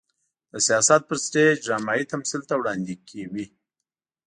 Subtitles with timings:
[0.51, 3.45] د سياست پر سټېج ډرامايي تمثيل ته وړاندې کوي.